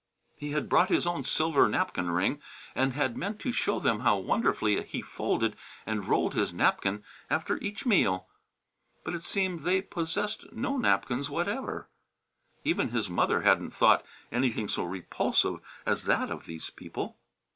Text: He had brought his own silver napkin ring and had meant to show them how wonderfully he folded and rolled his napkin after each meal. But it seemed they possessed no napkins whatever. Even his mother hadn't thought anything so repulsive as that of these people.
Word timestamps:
He 0.35 0.49
had 0.49 0.67
brought 0.67 0.89
his 0.89 1.05
own 1.05 1.23
silver 1.23 1.69
napkin 1.69 2.09
ring 2.09 2.41
and 2.73 2.93
had 2.93 3.15
meant 3.15 3.37
to 3.41 3.51
show 3.51 3.79
them 3.79 3.99
how 3.99 4.17
wonderfully 4.17 4.81
he 4.81 5.03
folded 5.03 5.55
and 5.85 6.07
rolled 6.07 6.33
his 6.33 6.51
napkin 6.51 7.03
after 7.29 7.57
each 7.57 7.85
meal. 7.85 8.27
But 9.05 9.13
it 9.13 9.21
seemed 9.21 9.59
they 9.61 9.79
possessed 9.79 10.51
no 10.51 10.77
napkins 10.79 11.29
whatever. 11.29 11.87
Even 12.63 12.89
his 12.89 13.11
mother 13.11 13.41
hadn't 13.43 13.75
thought 13.75 14.03
anything 14.31 14.67
so 14.67 14.85
repulsive 14.85 15.59
as 15.85 16.05
that 16.05 16.31
of 16.31 16.47
these 16.47 16.71
people. 16.71 17.19